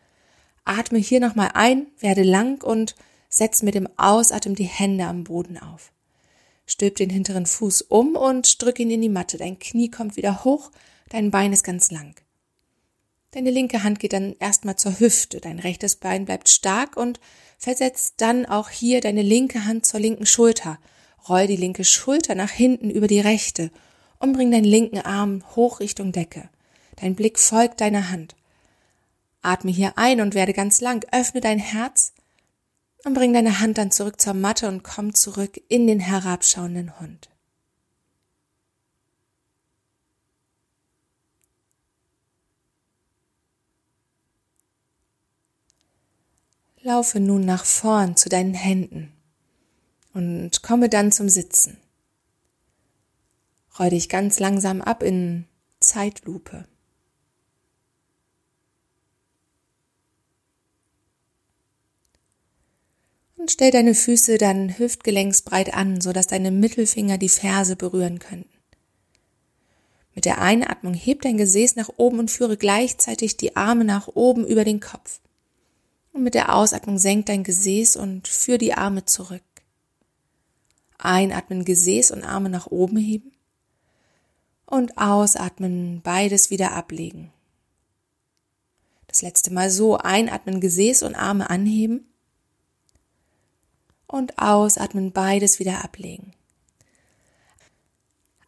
Atme 0.65 0.99
hier 0.99 1.21
nochmal 1.21 1.51
ein, 1.55 1.87
werde 1.99 2.23
lang 2.23 2.63
und 2.63 2.95
setz 3.29 3.63
mit 3.63 3.75
dem 3.75 3.89
Ausatmen 3.97 4.55
die 4.55 4.65
Hände 4.65 5.05
am 5.07 5.25
Boden 5.25 5.59
auf. 5.59 5.93
Stülp 6.67 6.97
den 6.97 7.11
hinteren 7.11 7.47
Fuß 7.47 7.83
um 7.83 8.17
und 8.17 8.63
drück 8.63 8.79
ihn 8.79 8.91
in 8.91 9.03
die 9.03 9.09
Matte. 9.09 9.37
Dein 9.37 9.59
Knie 9.59 9.91
kommt 9.91 10.17
wieder 10.17 10.45
hoch 10.45 10.71
Dein 11.15 11.31
Bein 11.31 11.53
ist 11.53 11.65
ganz 11.65 11.91
lang. 11.91 12.17
Deine 13.31 13.51
linke 13.51 13.83
Hand 13.83 13.99
geht 14.01 14.13
dann 14.13 14.35
erstmal 14.41 14.77
zur 14.77 14.99
Hüfte, 14.99 15.41
dein 15.41 15.59
rechtes 15.59 15.97
Bein 15.97 16.25
bleibt 16.25 16.49
stark 16.49 16.97
und 16.97 17.21
versetzt 17.59 18.15
dann 18.19 18.47
auch 18.47 18.69
hier 18.69 19.01
deine 19.01 19.23
linke 19.23 19.65
Hand 19.65 19.87
zur 19.87 20.01
linken 20.01 20.27
Schulter. 20.27 20.79
Roll 21.29 21.47
die 21.47 21.57
linke 21.57 21.85
Schulter 21.85 22.35
nach 22.35 22.51
hinten 22.51 22.91
über 22.91 23.07
die 23.07 23.21
rechte 23.21 23.71
und 24.19 24.33
bring 24.33 24.51
deinen 24.51 24.65
linken 24.65 24.99
Arm 24.99 25.45
hoch 25.57 25.81
Richtung 25.81 26.13
Decke. 26.13 26.49
Dein 26.97 27.15
Blick 27.15 27.39
folgt 27.39 27.81
deiner 27.81 28.11
Hand. 28.11 28.37
Atme 29.45 29.71
hier 29.71 29.97
ein 29.97 30.21
und 30.21 30.35
werde 30.35 30.53
ganz 30.53 30.81
lang. 30.81 31.05
Öffne 31.13 31.41
dein 31.41 31.59
Herz 31.59 32.13
und 33.05 33.15
bring 33.15 33.33
deine 33.33 33.61
Hand 33.61 33.79
dann 33.79 33.91
zurück 33.91 34.21
zur 34.21 34.35
Matte 34.35 34.69
und 34.69 34.83
komm 34.83 35.15
zurück 35.15 35.61
in 35.69 35.87
den 35.87 36.01
herabschauenden 36.01 36.99
Hund. 37.01 37.31
Laufe 46.81 47.19
nun 47.19 47.47
nach 47.47 47.65
vorn 47.65 48.15
zu 48.17 48.29
deinen 48.29 48.53
Händen 48.53 49.11
und 50.13 50.63
komme 50.63 50.91
dann 50.91 51.13
zum 51.13 51.31
Sitzen. 51.31 51.79
Roll 53.79 53.91
dich 53.91 54.09
ganz 54.09 54.39
langsam 54.39 54.83
ab 54.83 55.03
in 55.03 55.47
Zeitlupe. 55.81 56.67
Und 63.45 63.51
stell 63.51 63.71
deine 63.71 63.95
Füße 63.95 64.39
dann 64.39 64.79
hüftgelenksbreit 64.79 65.75
an, 65.75 66.01
sodass 66.01 66.27
deine 66.27 66.51
Mittelfinger 66.51 67.19
die 67.19 67.29
Ferse 67.29 67.77
berühren 67.77 68.19
könnten. 68.19 68.49
Mit 70.15 70.25
der 70.25 70.41
Einatmung 70.41 70.95
heb 70.95 71.21
dein 71.21 71.37
Gesäß 71.37 71.77
nach 71.77 71.91
oben 71.99 72.21
und 72.21 72.31
führe 72.31 72.57
gleichzeitig 72.57 73.37
die 73.37 73.55
Arme 73.55 73.85
nach 73.85 74.09
oben 74.09 74.47
über 74.47 74.65
den 74.65 74.81
Kopf. 74.81 75.21
Und 76.15 76.23
mit 76.23 76.33
der 76.33 76.55
Ausatmung 76.55 76.97
senkt 76.97 77.29
dein 77.29 77.45
Gesäß 77.45 77.97
und 77.97 78.29
führ 78.29 78.57
die 78.57 78.73
Arme 78.73 79.05
zurück. 79.05 79.43
Einatmen, 80.97 81.67
Gesäß 81.67 82.13
und 82.13 82.25
Arme 82.25 82.49
nach 82.49 82.69
oben 82.69 82.97
heben. 82.97 83.31
Und 84.65 84.97
ausatmen, 84.97 86.01
beides 86.03 86.49
wieder 86.49 86.73
ablegen. 86.73 87.31
Das 89.07 89.21
letzte 89.21 89.53
Mal 89.53 89.69
so 89.69 89.99
einatmen, 89.99 90.63
Gesäß 90.63 91.03
und 91.03 91.15
Arme 91.15 91.51
anheben. 91.51 92.07
Und 94.15 94.39
ausatmen, 94.39 95.11
beides 95.11 95.59
wieder 95.59 95.83
ablegen. 95.83 96.35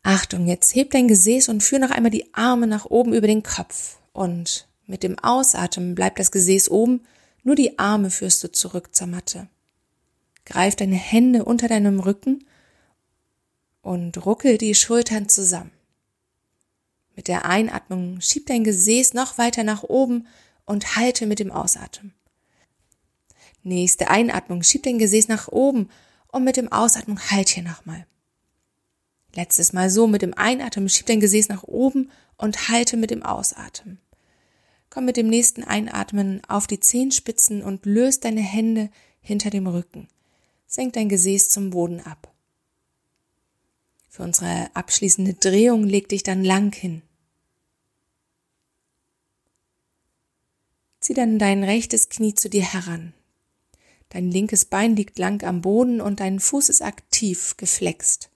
Achtung, 0.05 0.47
jetzt 0.47 0.77
heb 0.77 0.93
dein 0.93 1.09
Gesäß 1.09 1.49
und 1.49 1.63
führ 1.63 1.81
noch 1.81 1.91
einmal 1.91 2.13
die 2.13 2.33
Arme 2.35 2.69
nach 2.69 2.85
oben 2.85 3.13
über 3.13 3.27
den 3.27 3.43
Kopf. 3.43 3.99
Und 4.13 4.69
mit 4.87 5.03
dem 5.03 5.19
Ausatmen 5.19 5.97
bleibt 5.97 6.21
das 6.21 6.31
Gesäß 6.31 6.71
oben 6.71 7.01
nur 7.47 7.55
die 7.55 7.79
Arme 7.79 8.11
führst 8.11 8.43
du 8.43 8.51
zurück 8.51 8.93
zur 8.93 9.07
Matte. 9.07 9.47
Greif 10.45 10.75
deine 10.75 10.97
Hände 10.97 11.45
unter 11.45 11.69
deinem 11.69 12.01
Rücken 12.01 12.45
und 13.83 14.27
ruckel 14.27 14.59
die 14.59 14.75
Schultern 14.75 15.29
zusammen. 15.29 15.71
Mit 17.15 17.29
der 17.29 17.45
Einatmung 17.45 18.21
schieb 18.21 18.47
dein 18.47 18.65
Gesäß 18.65 19.15
noch 19.15 19.39
weiter 19.39 19.63
nach 19.63 19.85
oben 19.85 20.27
und 20.65 20.97
halte 20.97 21.27
mit 21.27 21.39
dem 21.39 21.53
Ausatmen. 21.53 22.15
Nächste 23.67 24.11
Einatmung, 24.11 24.63
schieb 24.63 24.85
dein 24.85 25.01
Gesäß 25.01 25.27
nach 25.27 25.49
oben 25.49 25.91
Und 26.29 26.45
mit 26.45 26.57
dem 26.57 26.71
Ausatmen 26.71 27.19
halt 27.33 27.49
hier 27.49 27.65
nochmal. 27.65 28.07
Letztes 29.35 29.73
Mal 29.73 29.91
so 29.91 30.07
mit 30.07 30.23
dem 30.23 30.35
Einatmen, 30.35 30.89
schieb 30.89 31.07
dein 31.07 31.19
Gesäß 31.19 31.49
nach 31.49 31.65
oben 31.65 32.13
und 32.37 32.69
halte 32.69 32.97
mit 32.97 33.11
dem 33.11 33.25
Ausatmen. 33.25 33.99
Komm 34.89 35.05
mit 35.05 35.17
dem 35.17 35.27
nächsten 35.27 35.65
Einatmen 35.65 36.43
auf 36.47 36.69
die 36.69 36.79
Zehenspitzen 36.79 37.61
und 37.61 37.87
löst 37.87 38.25
deine 38.25 38.41
Hände 38.41 38.89
hinter 39.21 39.51
dem 39.51 39.67
Rücken. 39.67 40.07
Senk 40.69 40.93
dein 40.93 41.09
Gesäß 41.09 41.51
zum 41.51 41.71
Boden 41.71 41.99
ab. 42.01 42.33
Für 44.09 44.23
unsere 44.23 44.71
abschließende 44.75 45.35
Drehung 45.35 45.83
leg 45.83 46.09
dich 46.09 46.23
dann 46.23 46.45
lang 46.45 46.73
hin. 46.73 47.03
Zieh 51.01 51.15
dann 51.15 51.41
dein 51.41 51.65
rechtes 51.65 52.09
Knie 52.09 52.35
zu 52.37 52.49
dir 52.49 52.63
heran. 52.63 53.13
Dein 54.17 54.31
linkes 54.31 54.65
Bein 54.65 54.97
liegt 54.97 55.19
lang 55.19 55.45
am 55.45 55.61
Boden 55.61 56.01
und 56.01 56.21
dein 56.21 56.41
Fuß 56.41 56.71
ist 56.71 56.81
aktiv 56.81 57.55
geflext. 57.59 58.31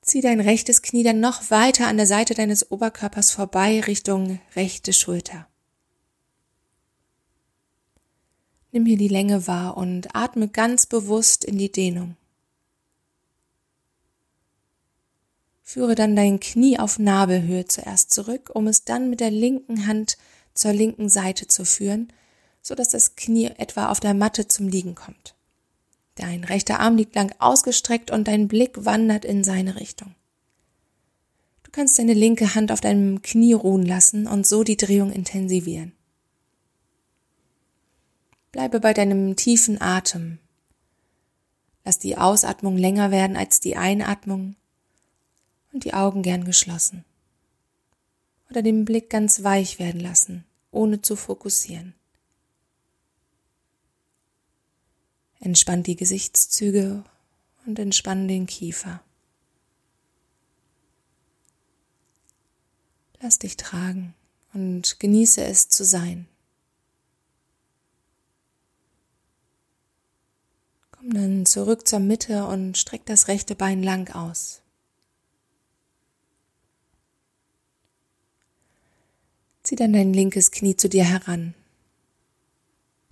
Zieh 0.00 0.20
dein 0.20 0.38
rechtes 0.38 0.80
Knie 0.80 1.02
dann 1.02 1.18
noch 1.18 1.50
weiter 1.50 1.88
an 1.88 1.96
der 1.96 2.06
Seite 2.06 2.34
deines 2.34 2.70
Oberkörpers 2.70 3.32
vorbei 3.32 3.80
Richtung 3.80 4.38
rechte 4.54 4.92
Schulter. 4.92 5.48
Nimm 8.70 8.86
hier 8.86 8.96
die 8.96 9.08
Länge 9.08 9.48
wahr 9.48 9.76
und 9.76 10.14
atme 10.14 10.46
ganz 10.46 10.86
bewusst 10.86 11.44
in 11.44 11.58
die 11.58 11.72
Dehnung. 11.72 12.16
Führe 15.62 15.96
dann 15.96 16.14
dein 16.14 16.38
Knie 16.38 16.78
auf 16.78 17.00
Nabelhöhe 17.00 17.64
zuerst 17.64 18.14
zurück, 18.14 18.52
um 18.54 18.68
es 18.68 18.84
dann 18.84 19.10
mit 19.10 19.18
der 19.18 19.32
linken 19.32 19.88
Hand 19.88 20.16
zur 20.54 20.72
linken 20.72 21.08
Seite 21.08 21.48
zu 21.48 21.64
führen, 21.64 22.12
so 22.66 22.74
dass 22.74 22.88
das 22.88 23.14
Knie 23.14 23.46
etwa 23.58 23.90
auf 23.90 24.00
der 24.00 24.12
Matte 24.12 24.48
zum 24.48 24.66
Liegen 24.66 24.96
kommt. 24.96 25.36
Dein 26.16 26.42
rechter 26.42 26.80
Arm 26.80 26.96
liegt 26.96 27.14
lang 27.14 27.32
ausgestreckt 27.38 28.10
und 28.10 28.26
dein 28.26 28.48
Blick 28.48 28.84
wandert 28.84 29.24
in 29.24 29.44
seine 29.44 29.76
Richtung. 29.76 30.16
Du 31.62 31.70
kannst 31.70 31.96
deine 31.96 32.12
linke 32.12 32.56
Hand 32.56 32.72
auf 32.72 32.80
deinem 32.80 33.22
Knie 33.22 33.52
ruhen 33.52 33.86
lassen 33.86 34.26
und 34.26 34.48
so 34.48 34.64
die 34.64 34.76
Drehung 34.76 35.12
intensivieren. 35.12 35.92
Bleibe 38.50 38.80
bei 38.80 38.92
deinem 38.92 39.36
tiefen 39.36 39.80
Atem. 39.80 40.38
Lass 41.84 42.00
die 42.00 42.18
Ausatmung 42.18 42.76
länger 42.76 43.12
werden 43.12 43.36
als 43.36 43.60
die 43.60 43.76
Einatmung 43.76 44.56
und 45.72 45.84
die 45.84 45.94
Augen 45.94 46.22
gern 46.22 46.44
geschlossen. 46.44 47.04
Oder 48.50 48.62
den 48.62 48.84
Blick 48.84 49.08
ganz 49.08 49.44
weich 49.44 49.78
werden 49.78 50.00
lassen, 50.00 50.44
ohne 50.72 51.00
zu 51.00 51.14
fokussieren. 51.14 51.94
Entspann 55.40 55.82
die 55.82 55.96
Gesichtszüge 55.96 57.04
und 57.66 57.78
entspann 57.78 58.28
den 58.28 58.46
Kiefer. 58.46 59.02
Lass 63.20 63.38
dich 63.38 63.56
tragen 63.56 64.14
und 64.52 65.00
genieße 65.00 65.44
es 65.44 65.68
zu 65.68 65.84
sein. 65.84 66.26
Komm 70.90 71.12
dann 71.12 71.46
zurück 71.46 71.86
zur 71.86 72.00
Mitte 72.00 72.46
und 72.46 72.76
streck 72.78 73.04
das 73.06 73.28
rechte 73.28 73.54
Bein 73.54 73.82
lang 73.82 74.10
aus. 74.14 74.62
Zieh 79.62 79.76
dann 79.76 79.92
dein 79.92 80.12
linkes 80.12 80.52
Knie 80.52 80.76
zu 80.76 80.88
dir 80.88 81.04
heran 81.04 81.54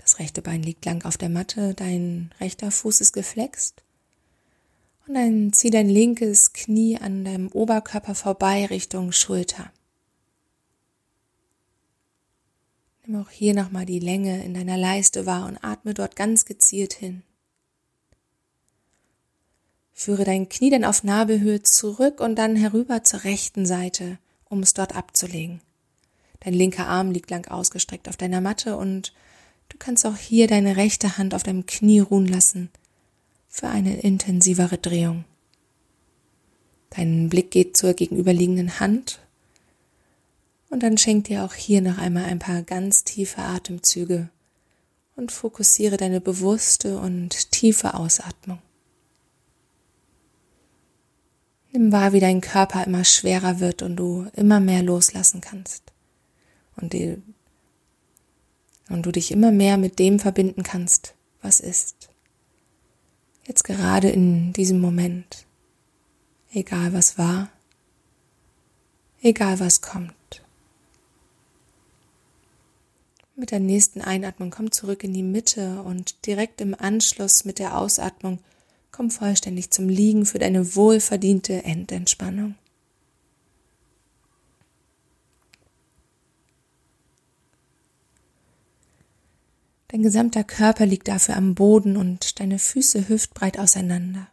das 0.04 0.18
rechte 0.18 0.42
Bein 0.42 0.62
liegt 0.62 0.84
lang 0.84 1.06
auf 1.06 1.16
der 1.16 1.30
Matte, 1.30 1.72
dein 1.72 2.30
rechter 2.38 2.70
Fuß 2.70 3.00
ist 3.00 3.12
geflext. 3.14 3.82
Und 5.06 5.14
dann 5.14 5.52
zieh 5.54 5.70
dein 5.70 5.88
linkes 5.88 6.52
Knie 6.52 6.98
an 6.98 7.24
deinem 7.24 7.48
Oberkörper 7.48 8.14
vorbei 8.14 8.66
Richtung 8.66 9.12
Schulter. 9.12 9.72
Nimm 13.06 13.20
auch 13.20 13.30
hier 13.30 13.54
nochmal 13.54 13.86
die 13.86 13.98
Länge 13.98 14.44
in 14.44 14.52
deiner 14.52 14.76
Leiste 14.76 15.24
wahr 15.24 15.46
und 15.46 15.64
atme 15.64 15.94
dort 15.94 16.16
ganz 16.16 16.44
gezielt 16.44 16.92
hin. 16.92 17.22
Führe 19.94 20.24
dein 20.24 20.50
Knie 20.50 20.70
dann 20.70 20.84
auf 20.84 21.02
Nabelhöhe 21.02 21.62
zurück 21.62 22.20
und 22.20 22.36
dann 22.36 22.56
herüber 22.56 23.04
zur 23.04 23.24
rechten 23.24 23.64
Seite, 23.64 24.18
um 24.50 24.60
es 24.60 24.74
dort 24.74 24.94
abzulegen. 24.94 25.62
Dein 26.40 26.52
linker 26.52 26.88
Arm 26.88 27.10
liegt 27.10 27.30
lang 27.30 27.48
ausgestreckt 27.48 28.06
auf 28.10 28.18
deiner 28.18 28.42
Matte 28.42 28.76
und 28.76 29.14
Du 29.68 29.78
kannst 29.78 30.06
auch 30.06 30.16
hier 30.16 30.46
deine 30.46 30.76
rechte 30.76 31.18
Hand 31.18 31.34
auf 31.34 31.42
deinem 31.42 31.66
Knie 31.66 32.00
ruhen 32.00 32.26
lassen 32.26 32.70
für 33.48 33.68
eine 33.68 34.00
intensivere 34.00 34.78
Drehung. 34.78 35.24
Dein 36.90 37.28
Blick 37.28 37.50
geht 37.50 37.76
zur 37.76 37.94
gegenüberliegenden 37.94 38.78
Hand 38.80 39.20
und 40.70 40.82
dann 40.82 40.98
schenk 40.98 41.24
dir 41.24 41.44
auch 41.44 41.54
hier 41.54 41.80
noch 41.80 41.98
einmal 41.98 42.24
ein 42.24 42.38
paar 42.38 42.62
ganz 42.62 43.04
tiefe 43.04 43.42
Atemzüge 43.42 44.28
und 45.16 45.32
fokussiere 45.32 45.96
deine 45.96 46.20
bewusste 46.20 46.98
und 46.98 47.50
tiefe 47.52 47.94
Ausatmung. 47.94 48.58
Nimm 51.72 51.90
wahr, 51.90 52.12
wie 52.12 52.20
dein 52.20 52.40
Körper 52.40 52.84
immer 52.84 53.04
schwerer 53.04 53.58
wird 53.58 53.82
und 53.82 53.96
du 53.96 54.26
immer 54.34 54.60
mehr 54.60 54.82
loslassen 54.82 55.40
kannst 55.40 55.92
und 56.76 56.92
die 56.92 57.20
und 58.88 59.06
du 59.06 59.12
dich 59.12 59.30
immer 59.30 59.50
mehr 59.50 59.76
mit 59.76 59.98
dem 59.98 60.18
verbinden 60.18 60.62
kannst, 60.62 61.14
was 61.42 61.60
ist. 61.60 62.08
Jetzt 63.46 63.64
gerade 63.64 64.08
in 64.08 64.52
diesem 64.52 64.80
Moment, 64.80 65.46
egal 66.52 66.92
was 66.92 67.18
war, 67.18 67.48
egal 69.22 69.60
was 69.60 69.80
kommt. 69.80 70.42
Mit 73.36 73.50
der 73.50 73.60
nächsten 73.60 74.00
Einatmung 74.00 74.50
komm 74.50 74.70
zurück 74.70 75.02
in 75.02 75.12
die 75.12 75.24
Mitte 75.24 75.82
und 75.82 76.24
direkt 76.26 76.60
im 76.60 76.74
Anschluss 76.74 77.44
mit 77.44 77.58
der 77.58 77.76
Ausatmung 77.76 78.38
komm 78.92 79.10
vollständig 79.10 79.70
zum 79.70 79.88
Liegen 79.88 80.24
für 80.24 80.38
deine 80.38 80.76
wohlverdiente 80.76 81.64
Endentspannung. 81.64 82.54
Dein 89.94 90.02
gesamter 90.02 90.42
Körper 90.42 90.86
liegt 90.86 91.06
dafür 91.06 91.36
am 91.36 91.54
Boden 91.54 91.96
und 91.96 92.40
deine 92.40 92.58
Füße 92.58 93.08
hüftbreit 93.08 93.60
auseinander. 93.60 94.26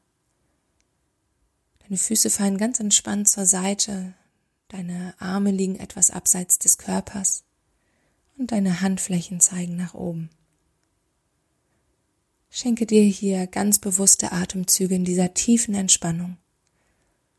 Deine 1.84 1.98
Füße 1.98 2.32
fallen 2.32 2.58
ganz 2.58 2.80
entspannt 2.80 3.30
zur 3.30 3.46
Seite, 3.46 4.16
deine 4.70 5.14
Arme 5.20 5.52
liegen 5.52 5.76
etwas 5.76 6.10
abseits 6.10 6.58
des 6.58 6.80
Körpers 6.80 7.44
und 8.40 8.52
deine 8.52 8.82
Handflächen 8.82 9.40
zeigen 9.40 9.76
nach 9.76 9.94
oben. 9.94 10.32
Schenke 12.50 12.88
dir 12.88 13.04
hier 13.04 13.46
ganz 13.46 13.78
bewusste 13.78 14.32
Atemzüge 14.32 14.96
in 14.96 15.06
dieser 15.06 15.36
tiefen 15.36 15.76
Entspannung, 15.76 16.38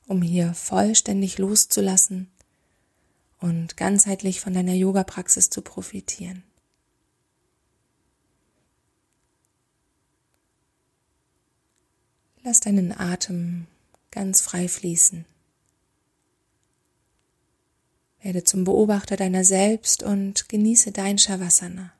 um 0.06 0.22
hier 0.22 0.54
vollständig 0.54 1.38
loszulassen 1.38 2.30
und 3.40 3.76
ganzheitlich 3.76 4.40
von 4.40 4.54
deiner 4.54 4.74
Yoga-Praxis 4.74 5.50
zu 5.50 5.60
profitieren. 5.60 6.44
Lass 12.44 12.60
deinen 12.60 12.92
Atem 12.98 13.66
ganz 14.10 14.40
frei 14.40 14.66
fließen. 14.66 15.24
Werde 18.20 18.44
zum 18.44 18.64
Beobachter 18.64 19.16
deiner 19.16 19.44
selbst 19.44 20.02
und 20.02 20.48
genieße 20.48 20.92
dein 20.92 21.18
Shavasana. 21.18 21.92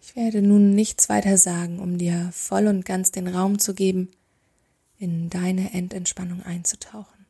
Ich 0.00 0.16
werde 0.16 0.42
nun 0.42 0.74
nichts 0.74 1.08
weiter 1.08 1.38
sagen, 1.38 1.78
um 1.78 1.98
dir 1.98 2.30
voll 2.32 2.66
und 2.66 2.84
ganz 2.84 3.12
den 3.12 3.28
Raum 3.28 3.58
zu 3.58 3.74
geben, 3.74 4.10
in 4.98 5.30
deine 5.30 5.72
Endentspannung 5.72 6.42
einzutauchen. 6.42 7.21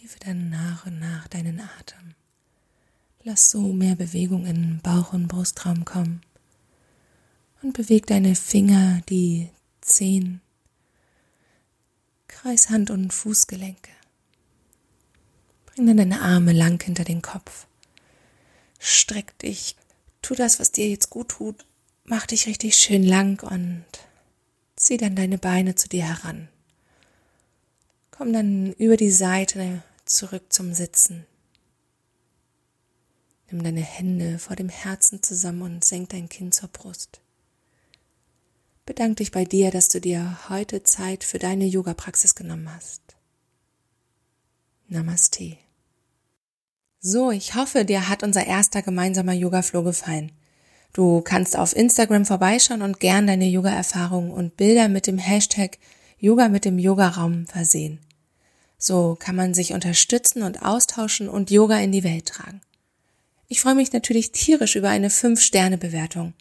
Vertiefe 0.00 0.18
dann 0.20 0.48
nach 0.48 0.86
und 0.86 0.98
nach 0.98 1.28
deinen 1.28 1.60
Atem. 1.60 2.14
Lass 3.22 3.50
so 3.50 3.60
mehr 3.60 3.96
Bewegung 3.96 4.46
in 4.46 4.80
Bauch- 4.82 5.12
und 5.12 5.28
Brustraum 5.28 5.84
kommen. 5.84 6.22
Und 7.60 7.74
beweg 7.74 8.06
deine 8.06 8.34
Finger, 8.34 9.02
die 9.10 9.50
Zehen, 9.82 10.40
Kreis 12.28 12.70
Hand- 12.70 12.90
und 12.90 13.12
Fußgelenke. 13.12 13.90
Bring 15.66 15.86
dann 15.86 15.98
deine 15.98 16.22
Arme 16.22 16.52
lang 16.52 16.82
hinter 16.82 17.04
den 17.04 17.20
Kopf. 17.20 17.66
Streck 18.78 19.36
dich, 19.40 19.76
tu 20.22 20.34
das, 20.34 20.58
was 20.58 20.72
dir 20.72 20.88
jetzt 20.88 21.10
gut 21.10 21.28
tut. 21.28 21.66
Mach 22.04 22.24
dich 22.26 22.46
richtig 22.46 22.76
schön 22.76 23.02
lang 23.02 23.42
und 23.42 23.84
zieh 24.76 24.96
dann 24.96 25.14
deine 25.14 25.36
Beine 25.36 25.74
zu 25.74 25.90
dir 25.90 26.04
heran. 26.06 26.48
Komm 28.10 28.32
dann 28.32 28.72
über 28.74 28.96
die 28.96 29.10
Seite 29.10 29.82
zurück 30.10 30.52
zum 30.52 30.74
Sitzen. 30.74 31.24
Nimm 33.50 33.62
deine 33.62 33.80
Hände 33.80 34.38
vor 34.38 34.56
dem 34.56 34.68
Herzen 34.68 35.22
zusammen 35.22 35.62
und 35.62 35.84
senk 35.84 36.10
dein 36.10 36.28
Kinn 36.28 36.52
zur 36.52 36.68
Brust. 36.68 37.20
Bedank 38.86 39.18
dich 39.18 39.30
bei 39.30 39.44
dir, 39.44 39.70
dass 39.70 39.88
du 39.88 40.00
dir 40.00 40.38
heute 40.48 40.82
Zeit 40.82 41.22
für 41.22 41.38
deine 41.38 41.64
Yoga-Praxis 41.64 42.34
genommen 42.34 42.72
hast. 42.74 43.02
Namaste. 44.88 45.56
So, 47.00 47.30
ich 47.30 47.54
hoffe, 47.54 47.84
dir 47.84 48.08
hat 48.08 48.24
unser 48.24 48.46
erster 48.46 48.82
gemeinsamer 48.82 49.32
Yoga-Flow 49.32 49.84
gefallen. 49.84 50.32
Du 50.92 51.20
kannst 51.20 51.56
auf 51.56 51.74
Instagram 51.74 52.26
vorbeischauen 52.26 52.82
und 52.82 52.98
gern 52.98 53.28
deine 53.28 53.46
Yoga-Erfahrungen 53.46 54.32
und 54.32 54.56
Bilder 54.56 54.88
mit 54.88 55.06
dem 55.06 55.18
Hashtag 55.18 55.78
Yoga 56.18 56.48
mit 56.48 56.64
dem 56.64 56.80
Yogaraum 56.80 57.46
versehen. 57.46 58.00
So 58.82 59.14
kann 59.14 59.36
man 59.36 59.52
sich 59.52 59.74
unterstützen 59.74 60.42
und 60.42 60.62
austauschen 60.62 61.28
und 61.28 61.50
Yoga 61.50 61.78
in 61.78 61.92
die 61.92 62.02
Welt 62.02 62.26
tragen. 62.26 62.62
Ich 63.46 63.60
freue 63.60 63.74
mich 63.74 63.92
natürlich 63.92 64.32
tierisch 64.32 64.74
über 64.74 64.88
eine 64.88 65.08
5-Sterne-Bewertung, 65.08 66.32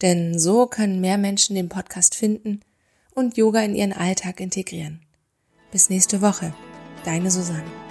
denn 0.00 0.38
so 0.38 0.66
können 0.66 1.00
mehr 1.00 1.18
Menschen 1.18 1.56
den 1.56 1.68
Podcast 1.68 2.14
finden 2.14 2.60
und 3.14 3.36
Yoga 3.36 3.62
in 3.62 3.74
ihren 3.74 3.92
Alltag 3.92 4.38
integrieren. 4.38 5.00
Bis 5.72 5.90
nächste 5.90 6.22
Woche, 6.22 6.54
deine 7.04 7.32
Susanne. 7.32 7.87